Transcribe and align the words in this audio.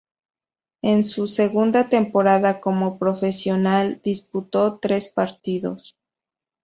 En 0.81 1.03
su 1.03 1.27
segunda 1.27 1.87
temporada 1.87 2.59
como 2.59 2.97
profesional, 2.97 4.01
disputó 4.03 4.79
tres 4.79 5.09
partidos. 5.09 5.95